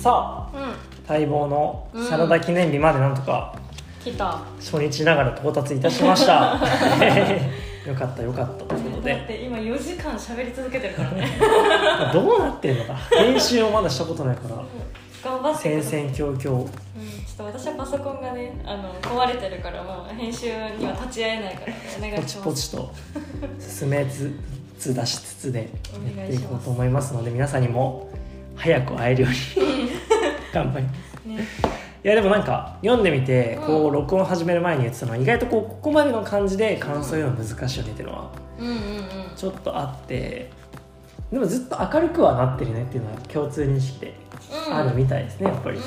[0.00, 1.14] さあうん。
[1.14, 3.54] 待望のサラダ記念日までなんとか
[4.02, 4.40] 来た。
[4.58, 6.58] 初日ながら到達いたしました。
[7.86, 8.64] よかったよかった。
[8.64, 9.12] ということで。
[9.12, 11.28] だって今4時間喋り続けてるからね。
[12.14, 12.94] どうなってんのか。
[13.10, 14.56] 編集をまだしたことないから。
[15.22, 16.60] 頑張ってく戦々恐々。
[16.60, 16.70] うん、ちょ
[17.34, 20.46] っと私はパソコンがねあの壊れてるからもう編集
[20.78, 22.48] には立ち会えないからお願いポチします。
[22.48, 22.90] ポチと
[23.58, 24.34] 進めつ
[24.78, 25.68] つ出しつつで
[26.16, 28.08] やっていこうと思いますので皆さんにも
[28.56, 29.36] 早く会えるように
[30.52, 31.26] 頑張ります。
[31.26, 31.46] ね。
[32.02, 33.66] いやでもなんか読んでみてうん。
[33.66, 38.30] こう録音始める前に言ってたのは意外とこうここまでの感じで感想言うの難しいよねっていうのは
[39.36, 40.50] ちょっとあって
[41.30, 44.14] でもずっと明るくはなってるねっていうのは共通認識で
[44.68, 44.74] うん。
[44.74, 45.78] あるみたいですねやっぱり。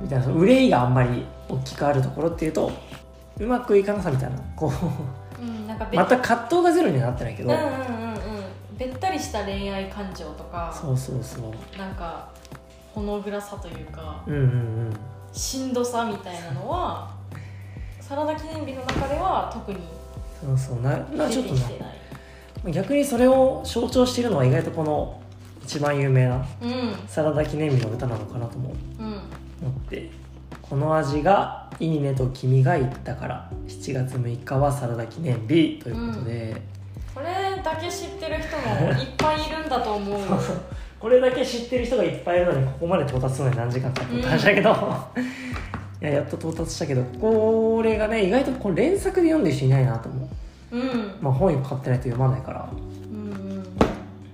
[0.00, 2.70] みたいな憂いがあんまり大きくあるところっていうと
[3.40, 4.72] うまくいかなさみたいなこ
[5.40, 7.97] うんなんかまた葛藤がゼロにはなってないけどうんうん
[8.78, 11.78] べったりした恋愛感情とかそうそうそう。
[11.78, 12.30] なんか
[12.94, 14.96] ほの暗さというかうんうんうん。
[15.32, 17.10] しんどさみたいなのは
[18.00, 19.78] サラダ記念日の中では特に
[20.40, 20.80] そうそう。
[20.80, 21.60] なな出ちょっとな。
[21.60, 21.84] てきて
[22.64, 25.20] ない逆にそれを象徴しているのは意外とこの
[25.62, 26.94] 一番有名なうん。
[27.06, 29.06] サラダ記念日の歌なのかなともうん。
[29.06, 29.20] 思っ
[29.88, 30.10] て。
[30.62, 36.60] この味がいいねと君が言ったから7月6日はサラダ記念日ということで、
[37.14, 40.20] これだけ知ってる人もいっぱいいるんだと思う。
[40.20, 40.26] よ
[41.00, 44.70] これだけ知ってる人がいっぱいいるのにここまで到達するのに何時間かかった話だけど、
[46.02, 47.02] いややっと到達したけど。
[47.20, 50.28] これがね意外とこれ連作で読んでる人いないなと思
[50.72, 50.76] う。
[50.76, 51.14] うん。
[51.20, 52.68] まあ本買ってないと読まないから。
[53.12, 53.64] うんうん。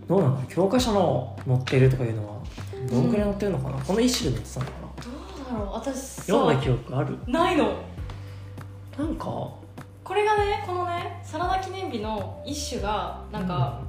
[0.09, 0.43] どうなの？
[0.49, 2.35] 教科書の載ってるとかいうのは
[2.91, 5.03] どんくらい載ってるのかな、この一種で載ってたのかな？
[5.05, 5.75] どうだろう。
[5.75, 7.19] 私さ読んだ記憶ある？
[7.27, 7.73] ないの。
[8.99, 9.25] なんか
[10.05, 13.81] これがねこのねサラダ記念日の一種がなんか、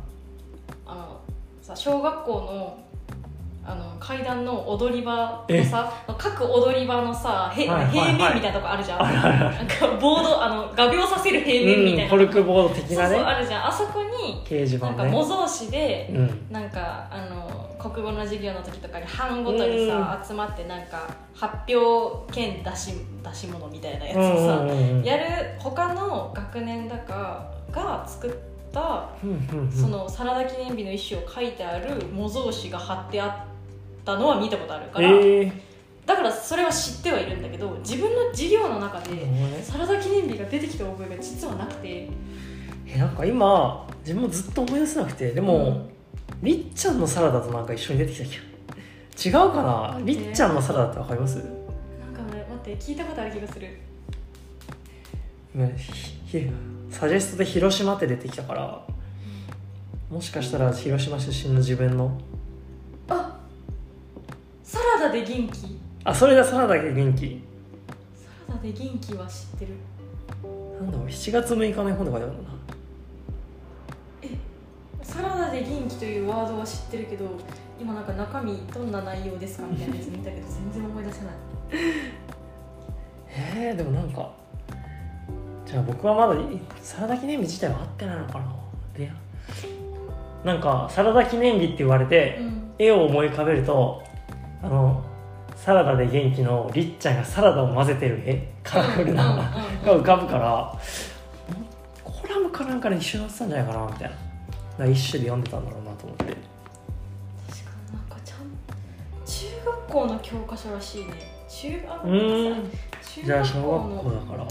[0.86, 1.22] あの
[1.62, 2.85] さ小学校の
[3.68, 13.16] あの階段の踊り場のさ各踊り場のさへ、はい平面みたいなとこあるじゃん、なんかボードあの画鋲させる平面みたいな、うん、コルクボード的そうなね。
[13.16, 13.68] そうあるじゃん。
[13.68, 14.98] あそこに掲示板ね。
[14.98, 16.48] なんか模造紙で、うん。
[16.52, 25.24] なんかあの国語の授業の時とかに班ごとにさ、集まってなんか発表兼出し出し物みたいなやつをさ、うんうんうんやる
[25.60, 28.32] 他の学年だかが作っ
[28.72, 29.72] たうんうんうん。
[29.72, 33.55] そのサラダ記念日の一種を書いてある模造紙が貼ってあっ
[34.06, 35.52] たのは見たことあるから、えー。
[36.06, 42.10] だからそれは知ってはいるんだけど自分の授業の中でサラダ記念日が出てきた覚えが実はなくて。
[42.88, 45.90] えなんか今自分もずっと思い出せなくてでも、うん。
[46.44, 48.26] りっちゃんのサラダとなんか一緒に出てきた
[49.22, 49.42] 気が。
[49.44, 50.00] 違うかな？
[50.04, 51.38] りっちゃんのサラダってわかります？
[51.38, 53.68] なんかね待って聞いたことある気がする。
[56.92, 58.82] サジェストで広島って出てきたから
[60.10, 62.35] もしかしたら広島出身の自分のあ
[64.76, 65.80] サラダで元気？
[66.04, 67.42] あそれだサラダが元気？
[68.14, 69.72] サラダで元気は知ってる。
[70.82, 72.56] なんだろう7月6日の絵本で書いてあるんだな？
[75.02, 77.26] サラダで元気というワードは知ってるけど
[77.80, 81.34] 今なんか中身どんな内容ですかみたいなやつ見たけど全然思い出せない。
[83.30, 84.30] えー、でもなんか
[85.66, 88.54] じゃあ僕はまだいサラダ記念日自体は合ってないのかな？
[88.98, 89.10] で
[90.44, 92.62] なんかサラダ記念日って言われて、うん。
[92.78, 94.04] 絵を思い浮かべると
[94.64, 95.04] あの
[95.56, 100.80] サラダで元気のりっちゃんがサラダを混ぜてる絵カラフルな、うんうんが浮かぶから
[102.04, 104.12] コラムかなんかで一緒になってたんじゃないかなみたい
[104.78, 104.86] な。
[104.88, 106.26] 一種で読んでたんだろうなと思って。
[106.26, 106.42] 確か
[107.92, 108.40] になんかちゃん
[109.26, 111.14] 中学校の教科書らしいね。
[111.48, 114.48] 中学校じゃあ小学校だから。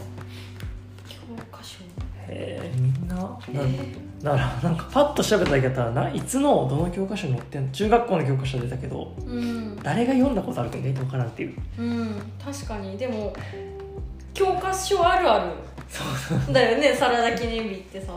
[1.08, 1.16] 教
[1.52, 1.80] 科書。
[2.28, 3.94] へえみんななえ
[4.24, 7.72] だからなんかパッと調べただけだったらないつのどの教科書に載ってんの？
[7.72, 9.78] 中学校の教科書出たけどーうん。
[9.82, 11.54] 誰が読んだことあるか意外と分からんっていう。
[11.78, 12.96] うん確かに。
[12.96, 13.32] でも
[14.32, 15.52] 教科書あるある。
[15.88, 16.54] そうそう。
[16.54, 18.14] だよねサラダ記念日ってさ。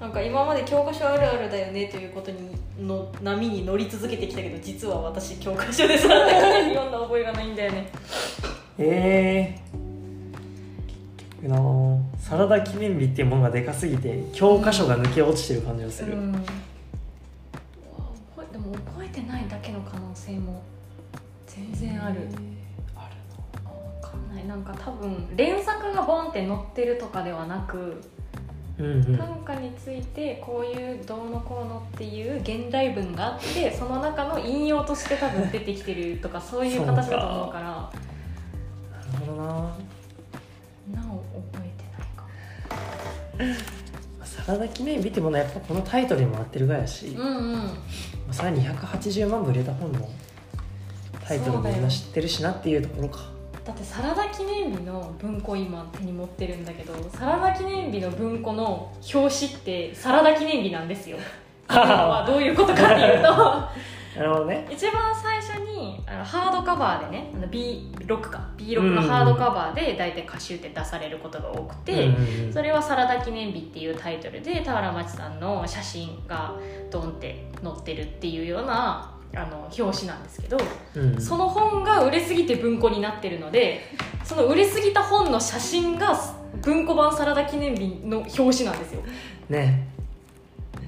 [0.00, 2.38] なんか今まで教科書あるあるだよねということに
[2.80, 7.90] の波に乗り続けてきたけど実は私教科書でサラダ記念日読んだ覚えがないんだよね。
[8.78, 9.89] ええー、
[11.48, 11.56] な
[12.18, 16.44] サラダ記念日っていうものがでかすぎて教科書が抜け落ちてる感じがする、うん、でも
[18.92, 20.62] 覚えてないだけの可能性も
[21.46, 22.20] 全然ある。
[22.94, 23.16] ある
[23.64, 24.46] 分かんない。
[24.46, 28.00] なんか多分連作がボンって載ってるとかではなく
[28.78, 29.16] うんうん。
[29.16, 37.90] 短歌についてこういうどうのこうのっていう現代文があってその中の引用として多分出てきてるとかそういう形だと思うから。
[39.12, 39.76] なるほどな
[44.24, 47.70] サラダ記念日ってものはやっぱこのタイトルにもなってるぐらいやし、うんうん。
[48.30, 50.08] さらに180万部売れた本の
[51.24, 53.30] タイトルみんな知ってるしなっていうところか。
[53.64, 61.18] だってサラダ記念日の文庫今手に持ってるんだけどサラダ記念日の文庫の表紙ってサラダ記念日なんですよ。
[61.68, 63.28] はどういうことかっていうと。
[64.16, 64.66] なるほどね。
[64.70, 65.49] 一番最初
[65.90, 68.48] にあのハードカバーでねあの B6 か。
[68.56, 72.10] B6 のハードカバーで大体歌集って出されることが多くて、
[72.52, 76.54] それは「サラダ記念日」っていうタイトルで俵町さんの写真が
[76.90, 80.58] ドンって載ってるっていうようなあの表紙なんですけど、
[80.94, 81.20] うん。
[81.20, 83.80] その本が売れすぎて文庫になってるので
[84.24, 86.18] その売れすぎた本の写真が
[86.62, 89.02] 文庫版「サラダ記念日」の表紙なんですよ。
[89.48, 89.86] ね。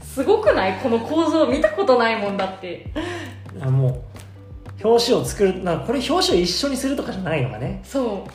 [0.03, 0.75] すごくない？
[0.83, 2.91] この構造見たことないもんだって。
[3.61, 4.01] あもう
[4.83, 8.31] 表紙を作るなこれ表紙を一緒にするとかじゃないのがねそう。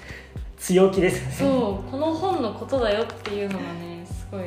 [0.57, 1.35] 強気ですよね。
[1.35, 1.91] そう。
[1.91, 4.41] この本のことだよっていうのがねすごい。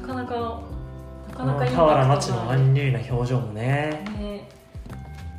[0.00, 0.34] なかなか
[1.28, 4.04] なかなかインパクト俵が町のアンニュイな表情もね。
[4.18, 4.48] ね。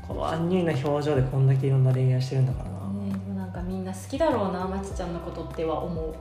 [0.08, 6.14] このアンニュイな表情でこんだけいろんな恋愛してるんだからな、ねなんかみんな好きだろうなまちちゃんのことっては思う。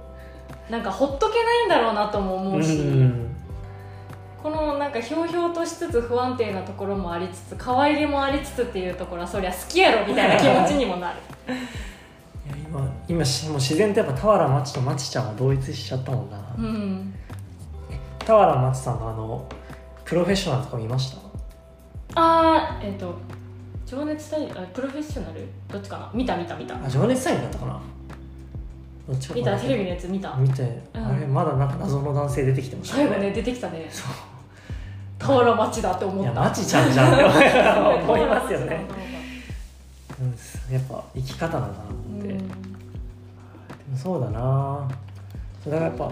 [0.70, 3.35] なんかほっとけないんだろうなとも思うし、ん
[4.46, 11.18] このなんかひょうひょうとしつつ不安定なところもありつつ可愛げもありつつっていうところはそりゃ好きやろみたいな気持ちにもなる。
[11.48, 11.50] い
[12.50, 16.38] や今今しもう自然とやっぱ俵町と町ちゃんは同一しちゃったもんな。
[16.56, 17.12] うん
[18.24, 19.48] 俵町さんのあの
[20.04, 21.18] プロフェッショナルとか見ました？
[22.14, 23.18] あーえっ、と
[23.84, 25.44] 情熱大あプロフェッショナル？
[25.72, 26.08] どっちかな？
[26.14, 26.76] 見た見た見た。
[26.76, 27.80] あ情熱大陸だったかな？
[29.08, 30.36] どっちか見たテレビのやつ見た。
[30.36, 30.62] 見て、
[30.94, 31.04] うん。
[31.04, 33.88] あれまだなんか謎の男性出てきてました最後ね出てきたね。
[33.90, 34.35] そう
[35.18, 36.22] 俵町だって思った。
[36.22, 37.24] いや町ちゃんじゃんって
[38.02, 38.86] 思いますよね。
[40.20, 40.74] ううん。
[40.74, 41.72] やっぱ生き方だなっ
[42.20, 42.46] て、でんも
[43.96, 44.88] そうだな。
[45.66, 46.10] だからやっぱ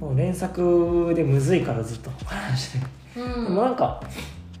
[0.00, 2.10] もう連作でむずいからずっと。
[2.24, 2.78] 話して
[3.16, 3.44] る、うん。
[3.44, 4.00] でもなんか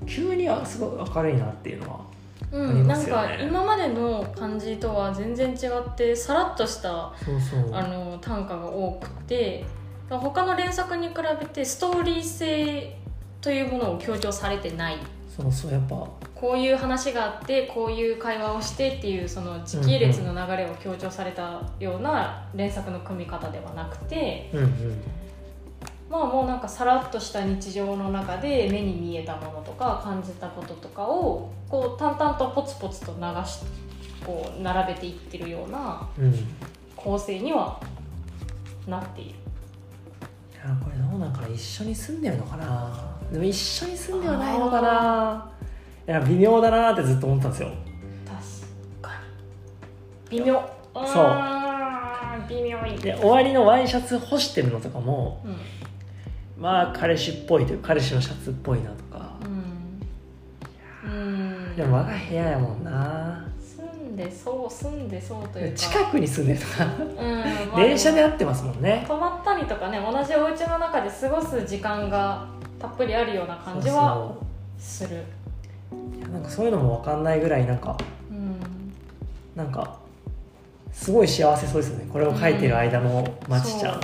[0.06, 2.08] 急にはすごい明るいなっていうのは
[2.50, 7.12] うん、なんか今までの感じとは全然違ってさらっとした
[7.72, 9.64] あの短歌が多くて
[10.08, 12.96] 他の連作に比べてストーリー性
[13.40, 14.98] というものを強調されてない。
[15.28, 16.08] そうそうやっぱ。
[16.34, 25.02] こういう話があってこういう会話をしてっていうその時系列の流れを強調されたような連作の組み方ではなくてうんうん。
[26.10, 33.60] まあもうなんかさらっとした日常の中で目に見えたものとか感じたこととかをこう淡々とポツポツと流し
[34.24, 36.34] こう並べていってるようなうん。
[36.34, 36.44] い
[36.96, 37.80] 構成には
[38.88, 39.34] なっている。
[40.68, 45.50] やこれどうなんかな一緒に住んでるのかなでも一緒に住んではないのかな。
[46.06, 47.70] いや微妙だなってずっと思ったんですよ。
[48.26, 49.10] 確か
[50.30, 50.38] に。
[50.40, 50.62] 微妙。
[50.94, 51.58] そう。
[52.48, 55.56] 微妙いで終わりのワイシャツ干してるのとかもうん。
[56.62, 59.34] まあ彼氏っぽいという彼氏のシャツっぽいなとか。
[61.04, 61.10] うん。
[61.10, 61.14] う
[61.72, 61.76] ん。
[61.76, 63.46] でも我が部屋やもんな。
[63.60, 65.76] 住んでそう住んでそうというか。
[65.76, 66.86] 近くに住んでるとか。
[66.86, 67.38] うん
[67.70, 67.80] まあ。
[67.80, 69.04] 電車で会ってますもんね。
[69.06, 72.48] 泊まったりとかね同じお家の中で過ごす時間が
[72.78, 74.34] たっぷりあるような感じは
[74.78, 75.24] する。
[75.90, 77.96] そういやなんかそういうのも分かんないぐらいなんか
[78.30, 78.56] うん。
[79.56, 79.98] なんか
[80.92, 82.08] すごい幸せそうですよね。
[82.12, 84.00] これを書いてる間のまちちゃん、あの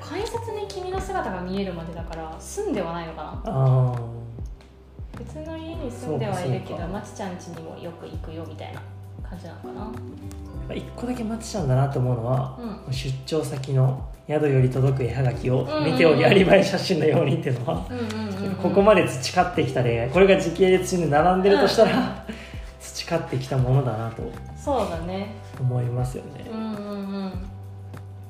[0.00, 3.94] 改札に君の姿が見えるまでだから住んではないのかな。
[5.18, 8.80] 別の家に住んではいるけどまちちゃん家にもよく行くよみたいな
[9.28, 9.92] 感じなのかな
[10.70, 12.58] やっぱ一個だけまちちゃんだなと思うのは、
[12.88, 15.92] う出張先の宿より届く絵はがきをうんうんうん。
[15.92, 18.54] 見ておりアリバイ写真のようにっていうのは、うんうんうんうん。
[18.56, 22.24] ここまで培ってきた恋愛これが時系列に並んでるとしたら、
[22.80, 24.22] 培ってきたものだなと
[24.56, 25.34] そうだね。
[25.60, 27.24] 思いますよね、うんうんうん。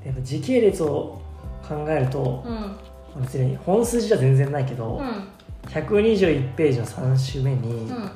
[0.04, 1.20] やっぱ時系列を
[1.66, 3.22] 考えると、うん。
[3.22, 5.28] 別に本筋じゃ全然ないけど、うん。
[5.68, 8.10] 121ページの3種目にうん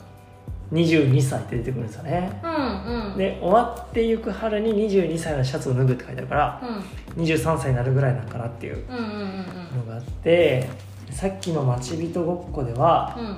[0.75, 3.17] 22歳って出てくるんですよね、うんうん。
[3.17, 6.63] で終わってゆく春に22歳のシャツを脱ぐって書いてあるから
[7.17, 7.25] うん。
[7.25, 8.85] 23歳になるぐらいなんかなっていう
[9.77, 10.69] のがあって
[11.11, 13.37] さっきの「待ち人ごっこ」ではうん。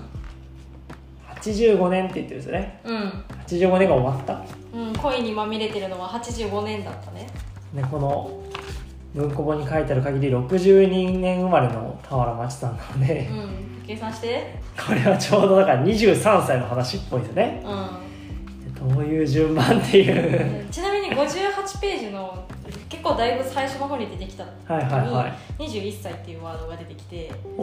[1.37, 2.81] 85年って言ってるんですよね。
[2.85, 3.13] うん。
[3.47, 4.43] 85年が終わった。
[4.75, 4.93] うん。
[4.95, 7.29] 恋にまみれてるのは85年だったね。
[7.75, 8.31] でこの
[9.15, 14.55] 文庫本に書いてある限り62年生まれの俵町さんなので、うん計算して。
[14.77, 17.63] これはちょうどだから23歳の話っぽいですね。
[17.65, 20.67] うでどういう順番っていう。
[20.67, 22.45] ん ちなみに58ページの
[22.89, 24.45] 結構だいぶ最初の方に出てきた。
[24.45, 25.29] はいはいは
[25.59, 25.63] い。
[25.63, 27.31] に21歳っていうワードが出てきて。
[27.57, 27.63] お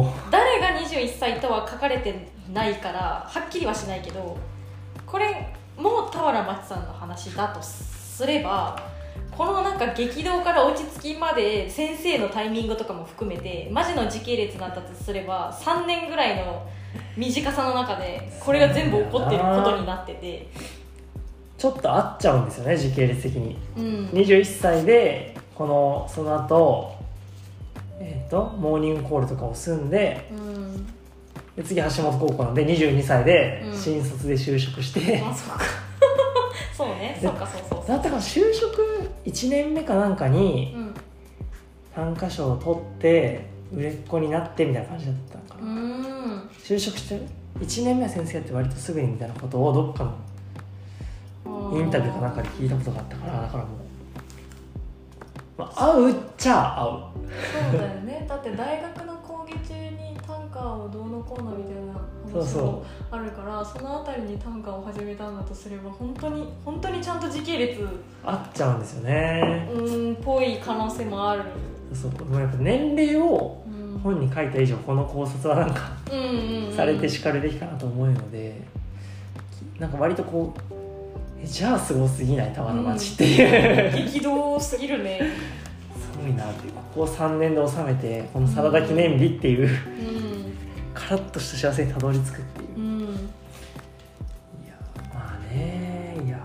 [0.00, 4.36] お誰が21歳とは書かれてないからはっきりはしないけど
[5.06, 8.76] これも俵町さんの話だとすれば
[9.36, 16.66] このなんか激動から落ち着きまで先生のタイミングとかも含めてマジの時系列だったとすれば3年ぐらいの
[17.16, 20.48] 短さの中でこれが全部起こってることになってて。
[21.58, 23.56] ちょっと合っちゃうんですよね時系列的に。
[23.76, 24.06] うん。
[24.08, 26.92] 21歳でこのその後
[28.00, 30.86] えっ、とモーニングコールとかを済んでうん。
[31.54, 33.78] で次橋本高校なんで22歳でうん。
[33.78, 35.64] 新卒で就職して、あそうか。
[36.76, 37.16] そうね。
[37.22, 38.91] そうかそうそうそだったから就職
[39.24, 40.94] 1年目かなんかうにうん。
[41.94, 46.48] 短歌賞を取って売れっ子になってみたいな感じだったのかうな、ん。
[46.62, 47.20] 就職して
[47.60, 53.76] 1年目は先生やって割とすぐにみたいなことをどっかのインタビューかなんかで聞いたことがあったからだからもう、
[55.58, 57.00] まあ、合うっちゃ合う。
[57.70, 58.26] そうだよね。
[58.28, 59.01] だって大学
[60.82, 61.94] をどうのこうのみたいな
[62.32, 67.86] 話もあるからそのあたりに短歌を始めたんだとすれば本当に本当にちゃんと時系列
[68.24, 69.68] 合っちゃうんですよね。
[69.72, 71.44] うんぽい可能性もある、
[71.92, 72.40] そうもう。
[72.40, 76.72] やっぱ年齢をうん、本に書いた以上この考察はなんかうんうんうん。
[76.74, 78.60] されてしかるべきかなと思うので
[79.78, 80.74] なんか割とこう
[81.42, 82.52] えじゃあすごすぎない？
[82.52, 85.20] 玉の町っていう、激動すぎるね。
[86.00, 86.68] すごいなって。
[86.68, 89.68] いうここを3年で収めてこのサラダ記念日っていう。
[90.06, 90.11] うん
[91.12, 92.78] カラッとした幸せにたどり着くっていう。
[92.78, 93.00] うん。
[93.00, 93.04] い
[94.66, 94.74] や
[95.12, 96.38] まあねいや。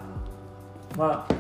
[0.97, 1.33] まあ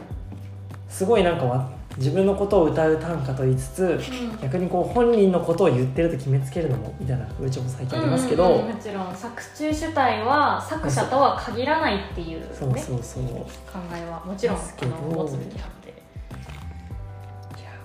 [0.87, 3.99] すごいなんかわ自分のことを歌う短歌と言いつつ
[4.41, 13.23] 逆にこう本人のことを言ってると決めつけるのもみたいな風潮も最近ありますけど、うんうんうんもちろん作中主体は作者とは限らないっていう,、ね、そうそうそう。
[13.23, 13.47] いや考
[13.93, 14.95] えはもちろんですけど。
[14.95, 16.03] あの持つべきはずで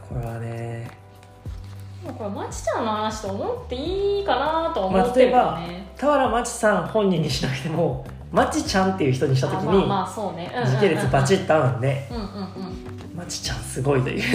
[0.08, 1.01] これはね
[2.10, 9.86] これまちちゃんの話と思っていいかなとは思ってるけどね、俵真知さん本人にしなくてもまちちゃんっていう人にした時に
[10.66, 12.08] 時系列バチッと合うんで
[13.14, 14.22] まちちゃんすごいという。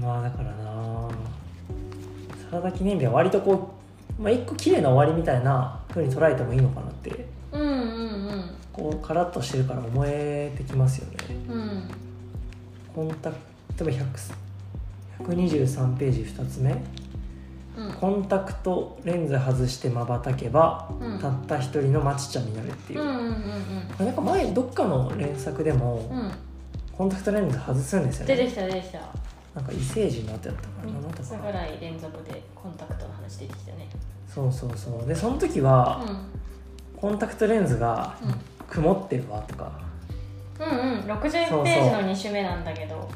[0.00, 1.08] まあだからな
[2.50, 3.74] サラダ記念日は割とこ
[4.18, 7.26] う、まあ、一個綺麗な終わりみたいな風に捉えてもいいのかなって。
[7.52, 8.50] うんうんうん。
[8.72, 11.16] こうカラッとしてるから思えてきますよね。
[11.48, 11.90] うん。
[12.94, 13.36] コンタク
[13.76, 14.18] ト例えば100
[15.20, 16.76] 123ページ2つ目。
[17.76, 17.92] うん。
[17.94, 21.18] コンタクトレンズ外してまばたけば、うん。
[21.18, 23.00] たった一人のまちちゃんになるっていう。
[23.00, 26.18] う、んうんうんなんか前どっかの連作でも、うん。
[26.18, 26.32] うん
[26.96, 28.98] コンタクトレンズ外すんですよ出てねきた出てきた。
[29.54, 31.52] なんか異星人の後やったからななんだ3つったかな。
[31.52, 33.86] ぐらい連続でコンタクトの話出てきたね。
[34.26, 35.06] そうそうそう。
[35.06, 38.34] でその時は、うコンタクトレンズがうん。
[38.66, 39.70] 曇ってるわとか、
[40.58, 41.00] んうんうん。
[41.00, 43.08] 60ペそうそうージの2種目なんだけど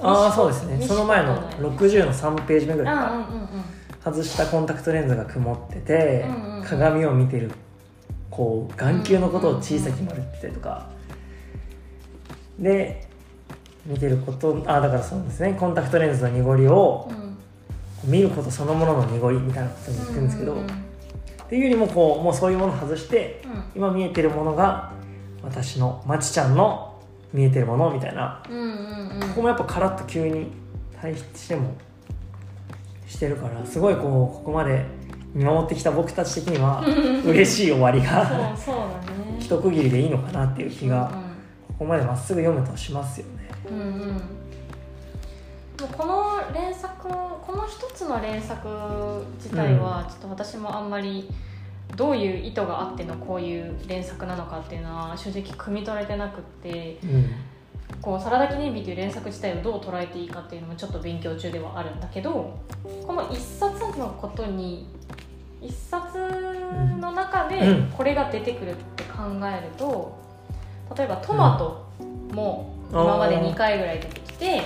[0.00, 0.76] ああそうですね。
[0.78, 1.34] 西その前の
[1.78, 3.28] 西60の3ページ目ぐらいか、
[4.04, 6.64] 外したコンタクトレンズが曇ってて、うんうんうん。
[6.64, 7.50] 鏡を見てる
[8.30, 10.90] こう眼球のことを小さく丸ってたりとか、
[12.58, 13.06] で
[13.86, 15.56] 見てることあだからそうですね。
[15.58, 17.26] コンタクトレンズの濁りをうん。
[18.04, 20.74] 見ることそのものの濁りみたいなことに言ってるんですけど、うんうんうん。
[20.74, 20.76] っ
[21.48, 23.42] ていうよりもこうもうそういうものを外して
[23.74, 24.92] 今見えてるものが
[25.42, 26.85] 私のまちちゃんの
[27.32, 28.42] 見えてるものみたいな。
[28.48, 28.72] うんうんう
[29.18, 29.20] ん。
[29.20, 30.48] ここもやっぱカラッと急に
[31.00, 31.74] 対比しても
[33.06, 34.84] してるからすごいこうここまで
[35.34, 36.82] 見守ってきた僕たち的には
[37.24, 39.36] 嬉しい終わりがそうそうだね。
[39.38, 41.26] 一区切りでいいのかなっていう気がうん
[41.78, 43.50] ここまでまっすぐ読むとしますよね。
[43.70, 44.12] うんうん。
[44.12, 44.20] も
[45.82, 48.66] うこの連作この一つの連作
[49.36, 51.30] 自体はちょっと私もあんまり
[51.94, 57.30] どういう意図があってのこういう連作なのかっていうのは正直汲み取れてなくってうん。
[58.02, 62.58] こう「サラダ記念日」という連作自体をどう捉えていいかっていうのもちょっと勉強中ではあるんだけど
[63.06, 64.88] この一冊のことに
[65.62, 66.18] 一冊
[67.00, 67.86] の中でうん。
[67.90, 70.18] これが出てくるって考えると
[70.96, 71.86] 例えばトマト
[72.34, 74.62] も今まで2回ぐらい出てきて、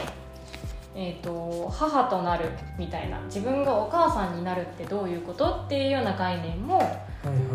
[0.94, 6.80] えー、と母となるみたいな自分がお母さんになるってどういうことっていうような概念も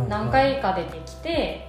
[0.09, 1.67] 何回か出てきて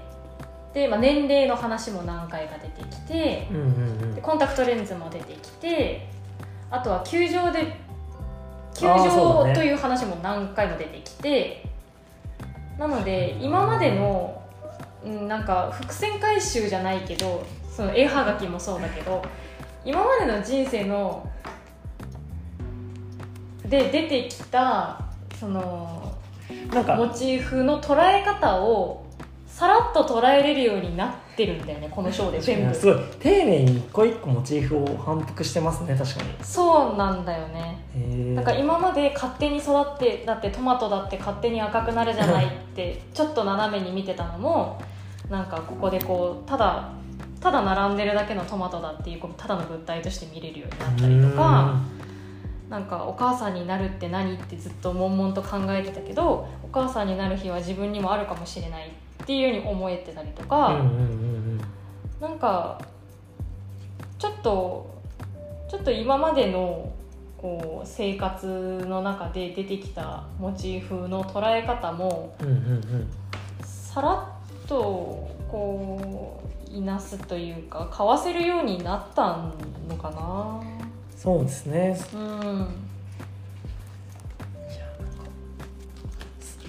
[0.75, 3.69] で、まあ、年齢の話も何回か出てきてうんうんう
[4.07, 4.15] ん。
[4.15, 6.09] でコンタクトレンズも出てきて
[6.71, 7.81] あとは球場で
[8.75, 11.65] 球場という話も何回も出てきて、
[12.79, 14.43] なので今までの、
[15.03, 19.23] うん、なんか伏線回収じゃないけどその絵はがきもそうだけど
[19.85, 21.27] 今までの人生の
[23.65, 25.01] で出てきた
[25.39, 26.16] その
[26.73, 29.07] なんかモチーフの捉え方を
[29.47, 32.75] さらっと捉えれるようになってるんだよねこの章で全部。
[32.75, 33.05] すごい。
[33.19, 36.31] 丁寧に一個一個モチーフを反復してますね確かに。
[36.43, 37.83] そうなんだよね。
[38.35, 44.79] なんか今まで勝手に育ってだってトマトだって勝手に赤くなるじゃないって ちょっと斜めに見てたのも
[45.31, 46.91] なんかここでこうただ
[47.41, 51.77] たただ並んでるだけのトマトだっていうただの物体として見れるようになったりとか
[52.69, 58.89] なんかお母さんになるって何ってずっと悶々と考えてたけどお母さんになる日は自分にもあるかもしれない
[59.23, 61.61] っていうように思えてたりとか、うんうんうん
[62.21, 62.81] なんか
[64.19, 64.95] ちょっと
[65.71, 66.91] ちょっと今までの
[67.37, 68.47] こう生活
[68.87, 73.09] の中で出てきたモチーフの捉え方もうんうんうん
[73.63, 79.37] さらっとこういなすというか買わせるようになった
[79.89, 80.63] のかな
[81.27, 81.99] そうですね。
[82.15, 82.59] うん。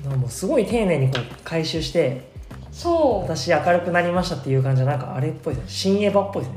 [0.04, 2.32] なんかもうすごい丁寧にこう回収して
[2.72, 3.32] そう。
[3.32, 6.50] 私明るくなりましたっていう感じはなんかあれっぽいですね新エヴァっぽいで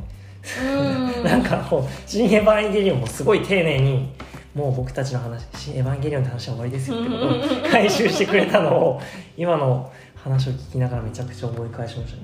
[0.46, 1.24] すね、うん。
[1.28, 4.10] なんかもう新エヴァンゲリオンもすごい丁寧に
[4.54, 7.30] もう僕たちの話新エヴァンゲリオンって話は終わりですよってことを
[7.70, 9.02] 回収してくれたのを
[9.36, 12.22] 今の話を聞きながらめちゃくちゃ思い返しましたね。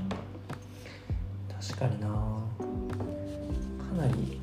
[1.60, 2.06] 確かにな。
[2.08, 2.14] か
[4.00, 4.35] なり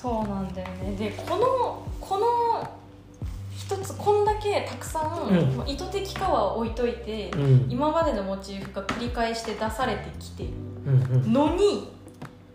[0.00, 0.96] そうなんだよね。
[0.96, 2.78] でこのこの
[3.56, 5.56] 一つこんだけたくさん、うん。
[5.56, 7.66] まあ意図的かは置いといて、うん。
[7.68, 10.50] 今までのモチーフが繰り返して出されてきてる。
[10.86, 11.32] うんうん。
[11.32, 11.92] のに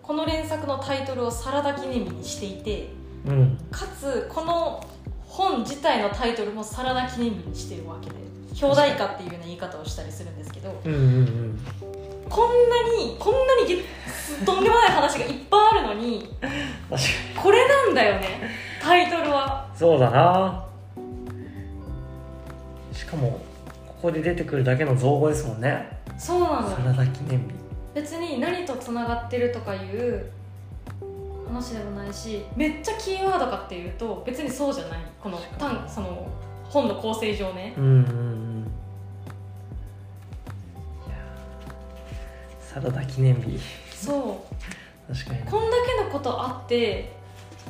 [0.01, 2.93] この連作のタイトルを「サラダ記念日」にしていて
[3.25, 3.57] うん。
[3.69, 4.81] かつこの
[5.27, 8.15] 本自体のタイトルも「サラダ記念日」にしてるわけで
[8.61, 11.59] 表題歌っていうような言い方をしたりするんですけどうんうんうん
[12.33, 13.83] こんなにこんなにげ
[14.43, 16.27] とんでもない話がいっぱいあるのに
[17.39, 18.49] これなんだよね。
[18.81, 19.69] タイトルは。
[19.75, 20.65] そうだな。
[22.91, 23.39] しかも
[23.87, 25.99] ここで出てくるだけの造語ですもんね。
[26.17, 26.75] そうなの。
[26.75, 27.53] サラダ記念日。
[27.93, 30.31] 別に何とつながってるとかいう
[31.47, 34.99] 話でもないしめっちゃキーワードかっていうと別にそうじゃない。
[35.21, 36.27] この単その
[36.63, 37.75] 本の構成上ね。
[37.77, 38.42] うんうん
[42.73, 43.59] サラダ記念日。
[43.95, 44.43] そ
[45.09, 45.13] う。
[45.13, 45.45] 確かに。
[45.45, 47.13] なこんだけのことあって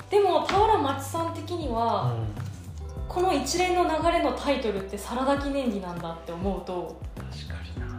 [0.09, 2.43] でも田原町さん的には、うん。
[3.09, 7.95] この一連の流れのタイトルってサラダ記念日なんだって思うと確かにな。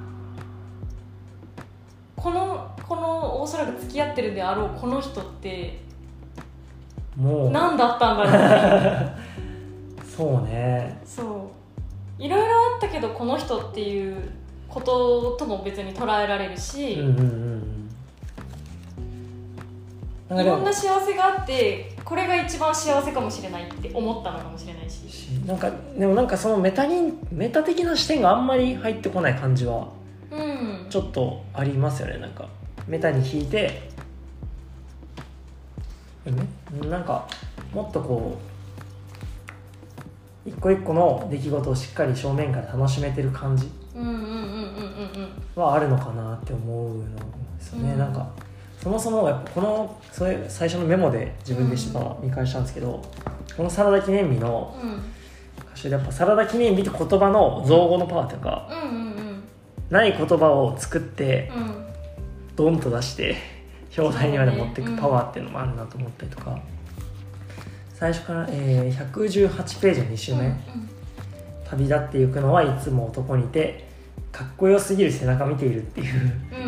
[2.17, 5.79] このこのおそらく付き合ってるであろうこの人って
[7.17, 7.51] もう。
[7.51, 10.07] 何だったんだろう。
[10.09, 11.01] そうね。
[11.05, 11.51] そ
[12.19, 12.23] う。
[12.23, 14.31] いろいろあったけどこの人っていう
[14.69, 17.75] こととも別に捉えられるし、うんうんうん
[20.31, 25.05] いろんな幸せがあってこれが一番幸せかもしれないって思ったのかもしれないし。
[25.47, 29.89] なんかでもなんかそのメタにメタ的な視点があんまり入ってこない感じは
[30.31, 30.87] うん。
[30.89, 32.19] ちょっとありますよね。
[32.19, 32.49] なんか
[32.89, 33.89] メタに引いて
[36.89, 37.29] なんか
[37.73, 38.39] もっとこ
[40.47, 43.71] う一個一個の出来事をしっかり正面から楽しめてる感じ。
[43.95, 44.34] うんうん
[45.55, 47.05] はあるのかなって思うの
[47.59, 47.99] ですよね、うん。
[47.99, 48.29] なんか
[48.83, 53.03] そもそもやっぱこのそれ最初のメモで自分でした、見返したんですけど
[53.57, 55.03] このサラダ記念日のうん
[55.67, 58.69] 歌詞でやっぱサラダ記念日って言葉の造語のパワーというか
[59.91, 61.85] ない言葉を作ってうん
[62.57, 63.37] ドンと出して
[63.97, 66.59] 表題にまで持っていくパワーっていうのもあるなと思ったりとか、
[67.95, 70.53] 最初から、えー118ページの2週目、
[71.65, 73.89] 旅立っていくのはいつも男にて
[74.35, 76.05] かっこよすぎる背中見ているってい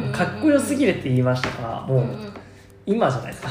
[0.09, 2.07] う,、かっこよすぎるって言いましたからもう、
[2.87, 3.49] 今じゃないですか。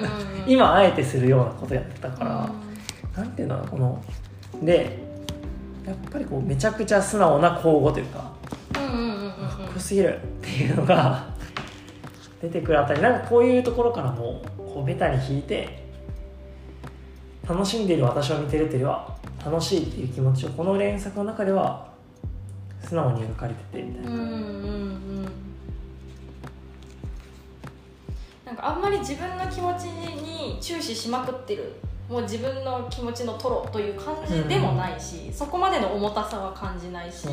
[0.48, 2.50] 今あえてするようなことやってたから、
[3.22, 4.02] なんていうのこの
[4.62, 4.98] で
[5.86, 8.30] やっぱりこうめちゃくちゃ素直な口語というかか
[9.64, 11.26] っこよすぎるっていうのが
[12.40, 13.02] 出てくるあたり。
[13.02, 15.84] なんかこういうところからもこうベタに引いて
[17.46, 21.89] 楽しんでいる私を見てるというよりは楽しいっていう気持ちをこの連作の中では
[22.86, 25.00] 素直に描かれててみたいな、うんうんうん
[28.50, 31.76] なんかあんまり自分の気持ちに注視しまくってる
[32.08, 37.28] もう自分の気持ちのトロという感じでもないし、そこまでの重たさは感じないし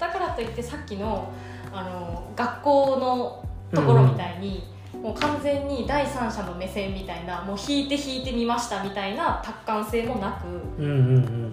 [0.00, 1.32] だからといってさっきの
[1.72, 4.64] あの学校のところみたいに、
[5.00, 11.52] もう完全に第三者の目線みたいなもう引いて引いてみましたみたいな達観性もなくうんうんうん。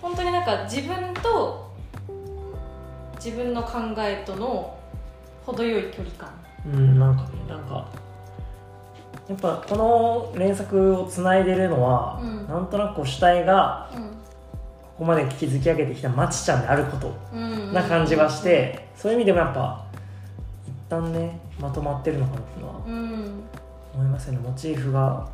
[0.00, 1.69] 本当になんか自分と
[3.22, 4.76] 自分の考えとの
[5.44, 6.30] 程よい距離感。
[6.66, 7.86] うんなんかねなんか
[9.28, 12.48] やっぱこの連作をつないでるのは、うん。
[12.48, 14.10] なんとなくこう主体がうんこ
[14.98, 17.72] こまで築き上げてきたまちちゃんであることうん。
[17.72, 19.84] な感じがして、そういう意味でもやっぱ
[20.66, 23.42] 一旦ねまとまってるのかなっていうのはうん。
[23.94, 24.38] 思いますよね。
[24.40, 25.26] モチーフが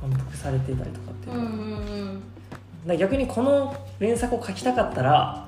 [0.00, 5.46] 反復されていたりとかっていう逆にこの連作を書きたかったら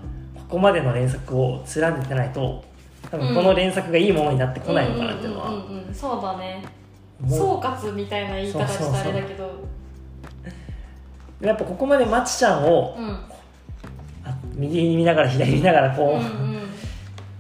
[0.51, 2.65] ここまでの連作を貫いてないと
[3.09, 5.95] 多分この連作がいいものになってこないのかなっていうのはうんうんうんうん。
[5.95, 6.65] そうだね。
[7.29, 9.65] 総括みたいな言い方したらあれだけど。
[11.41, 13.09] やっぱここまでまちちゃんをうん。
[14.25, 16.61] あ右に見ながら左に見ながらこう、うんうん。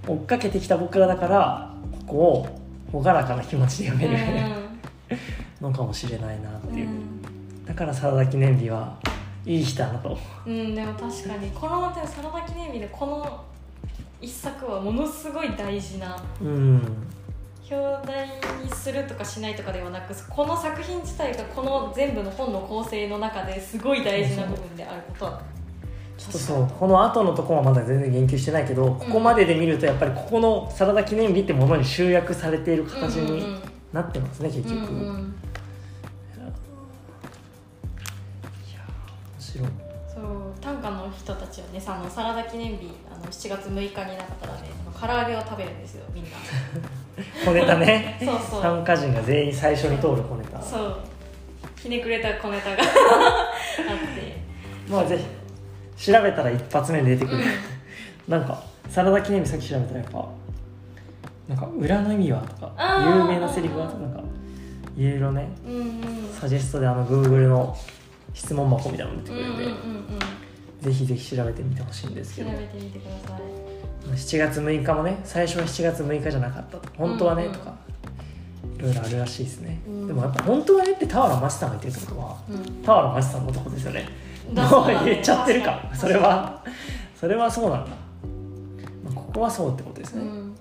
[0.06, 1.74] 追っかけてきた僕らだから
[2.06, 4.18] ここを朗らかな気持ちで読める、
[5.60, 6.88] のかもしれないなっていう、
[7.66, 8.96] だからサラダ記念日は
[9.46, 10.18] いい日だなと。
[10.46, 13.44] うん、うん、でも確かにこのでもサラダ記念日でこの
[14.20, 16.82] 一作はものすごい大事なうん。
[17.70, 18.26] 表題
[18.64, 25.42] にするとかしないとかではなくこの作品自体がこの全部の本の構成の中ですごい大事な部分であることは。
[26.18, 26.68] ちょっとそう。
[26.78, 33.60] この後のとこはまだ全然言及してないけどここまでで見るとやっぱりここのサラダ記念日ってものに集約されている形にうん
[33.92, 35.34] なってますね結うん局、うんうん
[39.62, 40.24] 面白いそう
[40.60, 44.68] 短歌の人たちはねさあのサラダ記念日あの7月6日になったらね
[45.00, 46.30] 唐揚げを食べるんですよみんな。
[47.44, 48.18] 小ネタね。
[48.22, 48.62] そうそう。
[48.62, 50.60] 参加人が全員最初に通る小ネタ。
[50.60, 50.96] そう。
[51.76, 52.86] ひねくれた小ネタが あっ
[54.14, 54.36] て。
[54.90, 55.18] まあぜ
[55.96, 58.32] ひ調べたら一発目で出てくる、うん。
[58.32, 60.28] なんかサラダ記念日さっき調べたらやっぱ
[61.48, 62.72] なんか裏の意味はとか
[63.06, 64.20] 有名なセリフはとかなんか
[64.96, 65.92] いろいろねうんうん。
[66.38, 67.76] サジェストであの Google の
[68.34, 70.18] 質問箱みたいなの出てくるんで、うんうんうんうん。
[70.80, 72.50] ぜひぜひ調べてみてほしいんですけど。
[72.50, 73.40] 調べてみてください。
[74.16, 76.88] 7月6日もね最初は7月6日じゃなかったと。
[76.96, 77.54] 本当はね、うんうん。
[77.54, 77.74] とか
[78.78, 80.06] いろいろあるらしいですね、うん。
[80.06, 82.82] でもやっぱ本当はねって田原町さんが言ってるってことはうん。
[82.82, 84.08] 田原町さんのとこですよね。
[84.54, 84.68] だ。
[84.70, 85.90] もう言っちゃってるか。
[85.94, 86.64] それは
[87.14, 87.90] それはそうなんだ、
[89.04, 90.54] まあ、ここはそうってことですね、うん。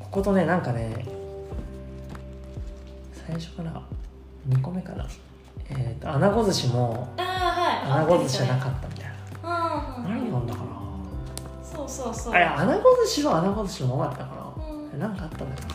[0.00, 1.04] こことねなんかね
[3.26, 3.82] 最初かな
[4.48, 5.06] 2個目かな
[5.70, 8.02] えっ、と穴子寿司もああはい。
[8.04, 9.12] 穴子寿司じゃなっかったみたいな。
[9.42, 9.48] た
[9.98, 10.10] うんうん。
[10.10, 10.66] 何なんだかな？
[11.62, 12.34] そうそうそう。
[12.34, 14.54] あいや穴子寿司は穴子寿司のままだったか
[14.92, 14.98] うん。
[14.98, 15.74] ななんかあったんだよな。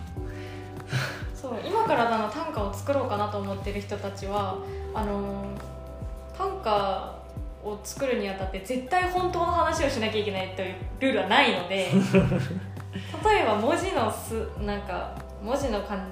[1.35, 4.57] そう今からあの短歌を作ろうかなと思ってる人たちは
[4.93, 5.45] あの
[6.37, 7.15] 短歌
[7.63, 11.89] を作るにあたって絶対本当の話をしなきゃいけないというルールはないので
[13.25, 16.07] 例えば文字のすなんか文字のかん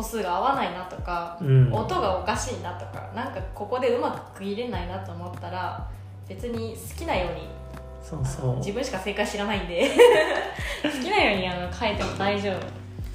[0.00, 1.72] 個数が合わないなとか、うん。
[1.72, 5.86] 音がおかしいなとかなんかここでうまく区切れないなと思ったら
[6.28, 7.42] 別に好きなように
[7.74, 8.46] あそうそう。
[8.52, 9.90] の自分しか正解知らないんで
[10.82, 12.56] 好きなようにあの書いても大丈夫。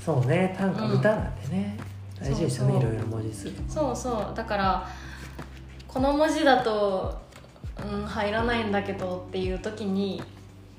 [0.05, 0.55] そうね。
[0.57, 1.77] 短歌、うん歌なんでね。
[2.21, 2.77] 大事ですよね。
[2.77, 3.51] いろいろ文字数。
[3.67, 4.35] そうそう。
[4.35, 4.87] だから
[5.87, 7.17] この文字だと、
[7.83, 10.21] うん、入らないんだけどっていう時に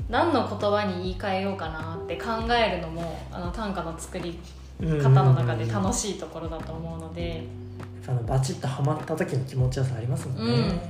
[0.08, 4.38] 何の言葉に言い換えようかなって考えるのもあの短歌の作り
[4.80, 7.44] 方の中で楽しいところだと思うので、
[8.06, 10.80] あのバチッとハマった時の気持ちよさありますもんね、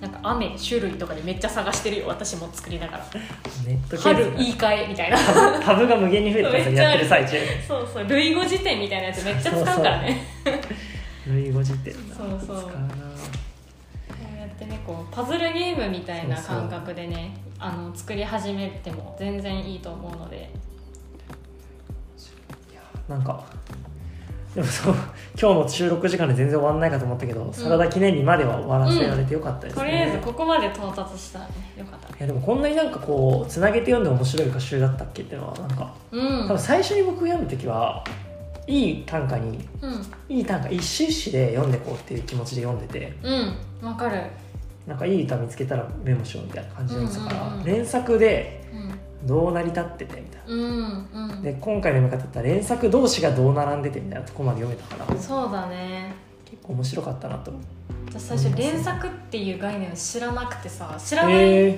[0.00, 2.08] なんか雨種類とかでめっちゃ探してるよ。
[2.08, 3.06] 私も作りながら。
[3.66, 5.16] ネット春検言い換えみたいな。
[5.16, 7.36] 索タブが無限に増えてますやってる最中。
[7.66, 8.08] そうそう。
[8.08, 10.20] 類語辞典みたいなやつめっちゃ使うからね。
[11.26, 12.58] 類語辞典だそうそう。
[12.58, 12.88] 使うな。
[14.08, 20.50] こうやってねこうパズルゲームみたいな感覚でねあの作り始めても全然いいと思うので
[23.08, 23.44] なんか
[24.54, 24.94] でもそう
[25.38, 31.52] 今日の収録時間で全然終わんないかと思ったけど、サラダ記念日までは終わらせられてよかったですね、とりあえずここまで到達したらね。
[31.76, 32.08] よかった。
[32.08, 36.46] いやでもこんなになんかこうつなげて読んで面白い歌集だったっけっていうのはなんかうん。
[36.46, 38.02] 多分最初に僕読む時は
[38.66, 40.34] いい短歌にうん。
[40.34, 43.88] いい短歌一首一首で読んでこうっていう気持ちで読んでてうん。
[43.88, 44.22] わかる。
[44.86, 49.26] なんかいい歌見つけたらメモしようみたいな感じで読んでたから、連作でうん。
[49.26, 51.42] どう成り立っててうんうん。
[51.42, 55.20] で今回の読み方だったら連作同士がどう並んでてみたいなとこまで読めたから。
[55.20, 56.14] そうだね。
[56.44, 57.52] 結構面白かったなと。
[58.08, 61.76] 私最初連作っていう概念を知らなくてさ知らない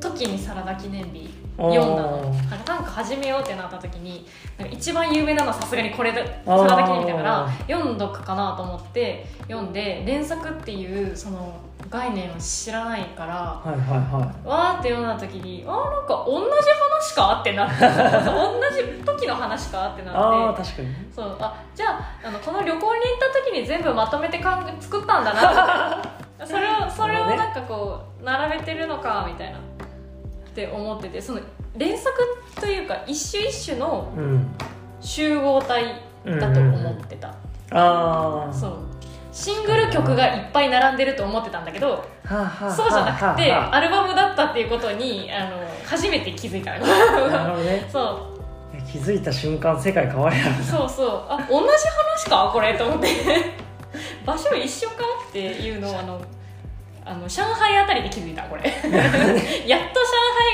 [0.00, 2.34] 時に「サラダ記念日」読んだの。
[2.66, 4.26] なんか始めようってなった時に
[4.70, 6.68] 一番有名なのはさすがにこれだ「あー。
[6.68, 11.54] サラダ記念日」だから読んどくかなと思って読んで連作っていうその
[11.88, 17.80] 概念を知らないからはいはいはわーって読んだ時にあーなんか同じ話かってなって
[18.26, 20.18] 同じ時の話かっていなって。
[20.18, 20.88] ああ確かに。
[21.14, 22.88] そうあじゃああのこの旅行に行っ
[23.32, 26.02] た時に全部まとめてかん作ったんだな
[26.44, 29.58] それをそれをなんかこう並べてるのかみたいな
[30.56, 31.40] って思っててその
[31.76, 32.10] 連作
[32.58, 34.46] というか一種一種のうん。
[34.98, 37.28] 集合体だと思ってた、
[37.70, 38.78] ああそう。
[39.30, 43.76] シングル曲がいっぱい並んでると思ってたんだけどはあはあそうじゃなくてはあはあ。
[43.76, 46.84] アルバムだったっていうことにあの初めて気づいたなる
[47.50, 47.86] ほどね。
[47.92, 48.90] そう。
[48.90, 51.24] 気づいた瞬間世界変わるやろそうそう。
[51.28, 51.66] あ同じ
[52.24, 52.50] 話か？
[52.52, 52.76] これ？
[52.76, 53.08] と思って。
[54.24, 54.94] 場所一緒か？
[55.28, 56.18] っていうのをあの
[57.06, 58.62] あの上海あたりで気づいたこれ。
[58.64, 59.68] やっと上海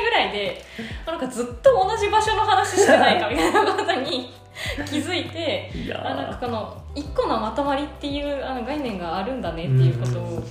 [0.04, 0.62] ぐらいで
[1.06, 4.30] なんかずっと同じ場所の話してないかみたいなことに
[4.86, 10.42] 気づいていやあなんかこの一個のまとまりっていうあの概念があるんだねっていうことを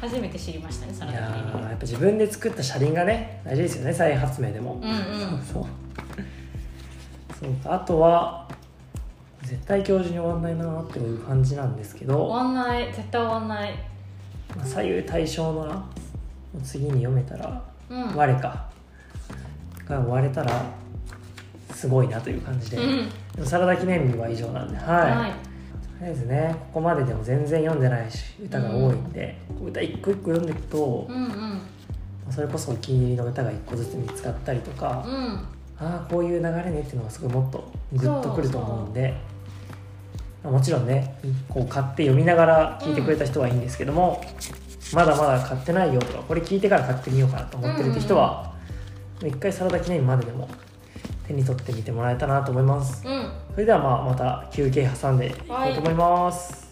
[0.00, 4.96] 初めて知りましたねサラいやダ記念日ーやっぱ自分で作った車輪がね大事ですよね再発明でも、うんうん。
[5.44, 5.64] そう。
[7.38, 8.48] そうかあとは
[9.42, 12.86] 絶対今日中に終わんないなーっていう感じなんですけど、終わんない。
[12.86, 13.74] 絶対終わんない
[14.54, 15.84] まあ左右対称のな
[16.62, 18.66] 次に読めたらうん「我か」
[19.88, 20.62] が終われたら
[21.72, 23.08] すごいなという感じで、うん。
[23.34, 25.30] でもサラダ記念日は以上なんではい、はい。
[25.30, 31.60] とりあえずねここまででも全然読んでないし歌が多いんで、歌一個一個読んでいくと、うんうん。
[32.30, 35.56] それこそお気に入りの歌が一個ずつ見つかったりとか、うん。
[35.78, 39.20] ああこういう流れねっていうのがすごいもっとグッとくると思うんでまあ
[40.50, 44.22] もちろんねこう買って読みながら聞いてくれた人はいいんですけども、
[44.92, 48.52] まだまだ買ってないよとかこれ聞いてから買ってみようかなと思ってるって人は、
[49.20, 50.48] 一回サラダ記念日まででも
[51.26, 53.06] 手に取ってみてもらえたらなと思います。
[53.06, 53.30] うん。
[53.52, 55.36] それではまあまた休憩挟んでいこ
[55.70, 56.65] うと思います、